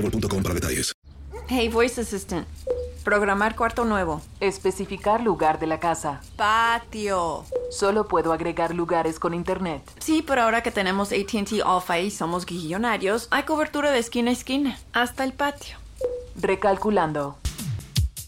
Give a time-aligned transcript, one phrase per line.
[0.00, 0.92] boostmobile.com para detalles.
[1.48, 2.46] Hey, Voice Assistant.
[3.04, 4.20] Programar cuarto nuevo.
[4.40, 6.20] Especificar lugar de la casa.
[6.36, 7.44] Patio.
[7.70, 9.82] Solo puedo agregar lugares con internet.
[9.98, 14.34] Sí, pero ahora que tenemos ATT Alpha y somos guillonarios, hay cobertura de esquina a
[14.34, 15.78] esquina, hasta el patio.
[16.36, 17.38] Recalculando.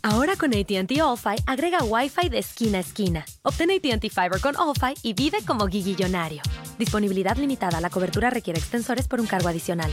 [0.03, 3.27] Ahora con ATT All-Fi agrega Wi-Fi de esquina a esquina.
[3.43, 6.41] Obtén ATT Fiber con All-Fi y vive como guillillonario.
[6.79, 7.83] Disponibilidad limitada.
[7.83, 9.93] La cobertura requiere extensores por un cargo adicional.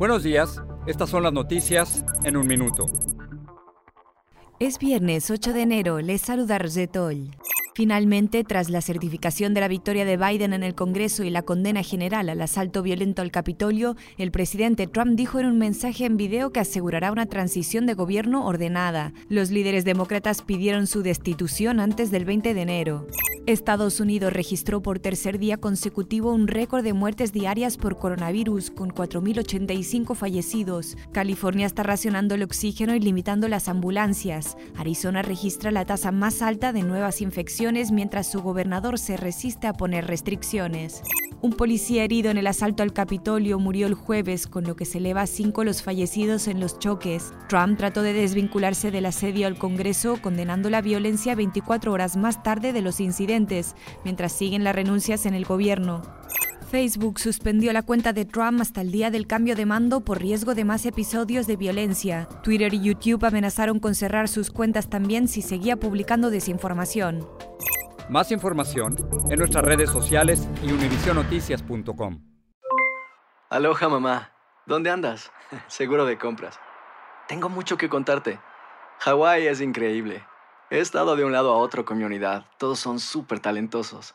[0.00, 0.62] Buenos días.
[0.86, 2.86] Estas son las noticias en un minuto.
[4.58, 6.00] Es viernes 8 de enero.
[6.00, 7.28] Les saluda Rosetol.
[7.80, 11.82] Finalmente, tras la certificación de la victoria de Biden en el Congreso y la condena
[11.82, 16.52] general al asalto violento al Capitolio, el presidente Trump dijo en un mensaje en video
[16.52, 19.14] que asegurará una transición de gobierno ordenada.
[19.30, 23.06] Los líderes demócratas pidieron su destitución antes del 20 de enero.
[23.46, 28.90] Estados Unidos registró por tercer día consecutivo un récord de muertes diarias por coronavirus, con
[28.90, 30.96] 4.085 fallecidos.
[31.12, 34.58] California está racionando el oxígeno y limitando las ambulancias.
[34.76, 39.72] Arizona registra la tasa más alta de nuevas infecciones mientras su gobernador se resiste a
[39.72, 41.02] poner restricciones.
[41.40, 44.98] Un policía herido en el asalto al Capitolio murió el jueves, con lo que se
[44.98, 47.32] eleva a cinco los fallecidos en los choques.
[47.48, 52.72] Trump trató de desvincularse del asedio al Congreso, condenando la violencia 24 horas más tarde
[52.72, 56.02] de los incidentes, mientras siguen las renuncias en el gobierno.
[56.70, 60.54] Facebook suspendió la cuenta de Trump hasta el día del cambio de mando por riesgo
[60.54, 62.28] de más episodios de violencia.
[62.44, 67.28] Twitter y YouTube amenazaron con cerrar sus cuentas también si seguía publicando desinformación.
[68.08, 68.96] Más información
[69.28, 72.20] en nuestras redes sociales y univisionoticias.com.
[73.48, 74.30] Aloha mamá.
[74.64, 75.32] ¿Dónde andas?
[75.66, 76.60] Seguro de compras.
[77.26, 78.38] Tengo mucho que contarte.
[79.00, 80.24] Hawái es increíble.
[80.70, 82.44] He estado de un lado a otro con mi unidad.
[82.58, 84.14] Todos son súper talentosos.